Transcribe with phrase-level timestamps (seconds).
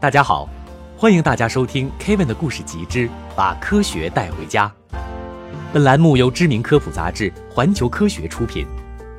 [0.00, 0.48] 大家好，
[0.96, 4.66] 欢迎大家收听 Kevin 的故事集之《把科学带回家》。
[5.74, 8.66] 本栏目由知名科普杂志《环球科学》出品，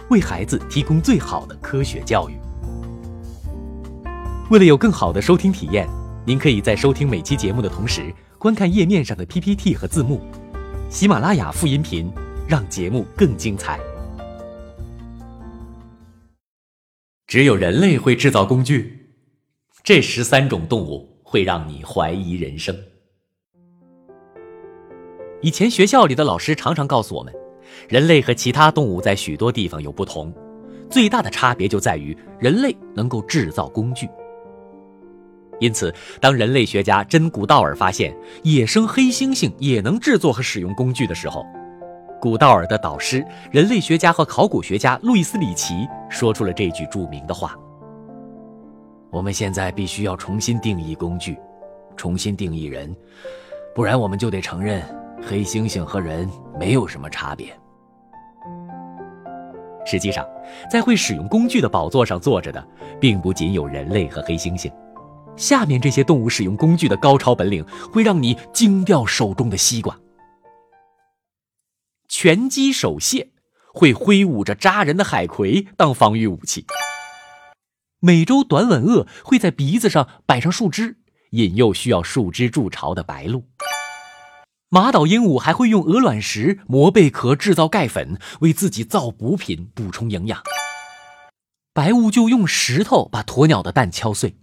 [0.10, 2.34] 为孩子提供最好的科学教育。
[4.50, 5.88] 为了有更好的收听体验，
[6.26, 10.20] 您可以在收听每期节目的同时，观看页面上的 PPT 和字幕。
[10.90, 12.12] 喜马拉雅副音频，
[12.48, 13.79] 让节目更精彩。
[17.27, 18.98] 只有人类会制造工具。
[19.84, 22.76] 这十三种动物会让你怀疑人生。
[25.42, 27.34] 以前学校里的老师常常告诉我们，
[27.90, 30.32] 人类和其他动物在许多地方有不同，
[30.88, 34.08] 最大的差别就在于人类能够制造工具。
[35.60, 41.44] 因此，当人类学家真古道尔发现野生黑猩猩也能制作和使用工具的时候，
[42.22, 47.58] 古道尔的导师、人类学家和考古学家路易斯·里奇说出了这句著名的话。
[49.12, 51.38] 我们现在必须要重新定义工具，
[51.98, 52.96] 重新定义人，
[53.76, 54.82] 不然我们就得承认
[55.22, 57.54] 黑猩猩和人没有什么差别。
[59.85, 60.26] 实际上，
[60.72, 62.66] 在会使用工具的宝座上坐着的，
[63.02, 64.72] 并不仅有人类和黑猩猩，
[65.35, 70.00] 下面这些动物使用工具的高超本领会让你惊掉手中的西瓜。
[72.07, 73.31] 拳击手蟹
[73.73, 76.66] 会挥舞着扎人的海葵当防御武器。
[78.03, 80.97] 美洲短吻鳄会在鼻子上摆上树枝，
[81.31, 83.44] 引诱需要树枝筑巢的白鹭。
[84.69, 90.41] 马岛鹦鹉还会用鹅卵石磨贝壳制造钙粉，为自己造补品补充营养。
[91.73, 94.35] 白乌鹫用石头把鸵鸟的蛋敲碎。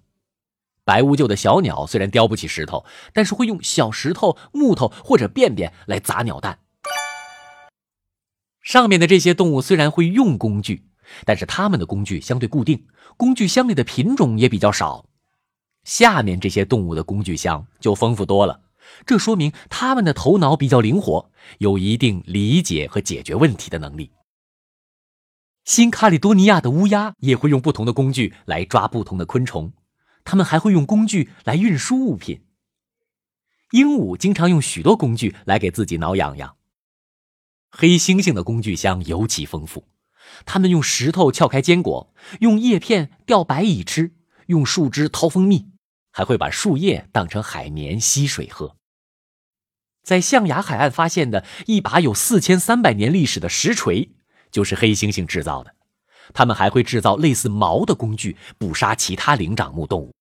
[0.84, 6.60] 白乌鹫的小鸟虽然叼不起石头，但是会用小石头、木头或者便便来砸鸟蛋。
[8.62, 10.84] 上面的这些动物虽然会用工具。
[11.24, 15.06] 但是它们的工具相对固定，工具箱里的品种也比较少。
[15.84, 18.60] 下面这些动物的工具箱就丰富多了，
[19.06, 24.10] 这说明它们的头脑比较灵活，有一定理解和解决问题的能力。
[25.64, 29.72] 新卡里多尼亚的乌鸦也会用不同的工具来抓不同的昆虫，
[30.24, 32.42] 它们还会用工具来运输物品。
[33.72, 36.56] 鹦鹉经常用许多工具来给自己挠痒痒。
[37.70, 39.84] 黑猩猩的工具箱尤其丰富。
[40.44, 44.12] 他们用石头撬开坚果，用叶片钓白蚁吃，
[44.46, 45.70] 用树枝掏蜂蜜，
[46.12, 48.76] 还会把树叶当成海绵吸水喝。
[50.02, 54.14] 在象牙海岸发现的一把有四千三百年历史的石锤，
[54.50, 55.74] 就是黑猩猩制造的。
[56.32, 60.14] 他们还会制造类似矛的工具，捕杀其他灵长目动物。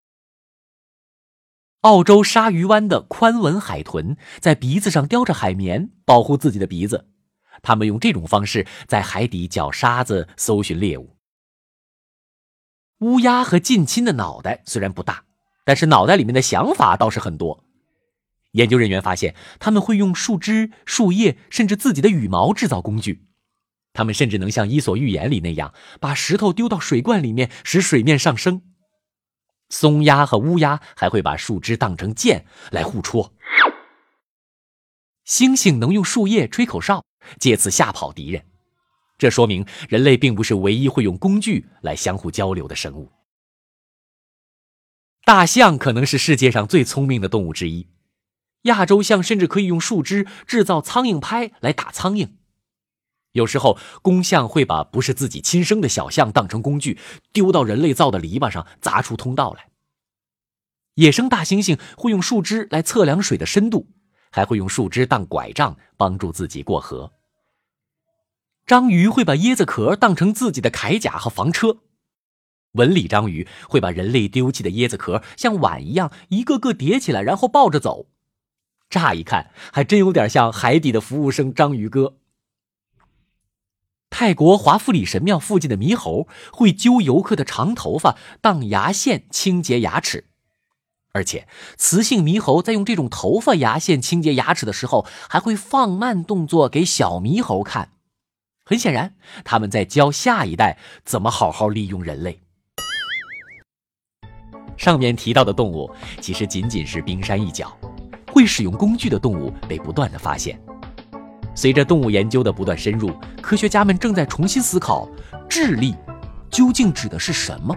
[1.82, 7.08] 澳洲鲨鱼湾的宽吻海豚在鼻子上叼着海绵，保护自己的鼻子。
[7.62, 11.16] 他们用这种方式在海底搅沙子搜寻猎物。
[13.00, 15.24] 乌鸦和近亲的脑袋虽然不大，
[15.64, 17.64] 但是脑袋里面的想法倒是很多。
[18.54, 23.28] 研究人员发现，他们会用树枝、树叶，甚至自己的羽毛制造工具。
[23.94, 28.62] 他们甚至能像《伊索寓言》里那样，把石头丢到水罐里面，使水面上升。
[29.70, 33.34] 松鸦和乌鸦还会把树枝当成剑来互戳。
[35.28, 37.04] 猩猩能用树叶吹口哨。
[37.40, 38.46] 借此吓跑敌人，
[39.18, 43.12] 这说明人类并不是唯一会用工具来相互交流的生物。
[45.26, 47.90] 大象可能是世界上最聪明的动物之一，
[48.62, 52.30] 亚洲象甚至可以用树枝制造苍蝇拍来打苍蝇。
[53.34, 56.98] 有时候，公象会把不是自己亲生的小象当成工具，
[57.34, 59.70] 丢到人类造的篱笆上，砸出通道来。
[60.94, 63.90] 野生大猩猩会用树枝来测量水的深度，
[64.32, 67.12] 还会用树枝当拐杖帮助自己过河。
[68.66, 71.78] 章鱼会把椰子壳当成自己的铠甲和房车，
[72.74, 78.08] 纹理章鱼会把人类丢弃的椰子壳像碗一样一个个叠起来，然后抱着走。
[78.90, 82.18] 乍一看还真有点像海底的服务生章鱼哥。
[84.10, 90.30] 泰国华夫里神庙附近的猕猴会揪游客的长头发当牙线清洁牙齿，
[91.14, 97.90] 而且雌性猕猴在用这种头发牙线清洁牙齿的时候，还会放慢动作给小猕猴看。
[98.66, 102.40] 很显然，他们在教下一代怎么好好利用人类。
[104.76, 105.90] 上面提到的动物
[106.22, 107.76] 其实仅仅是冰山一角，
[108.32, 110.62] 会使用工具的动物被不断的发现。
[111.56, 113.12] 随着动物研究的不断深入，
[113.42, 115.10] 科学家们正在重新思考
[115.50, 115.96] 智力
[116.52, 117.76] 究竟指的是什么？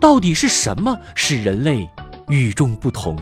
[0.00, 1.86] 到底是什么使人类
[2.28, 3.16] 与众不同？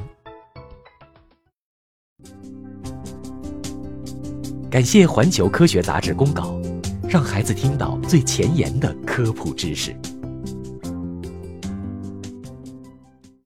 [4.70, 6.60] 感谢环球科学杂志公告。
[7.08, 9.92] 让孩子听到最前沿的科普知识。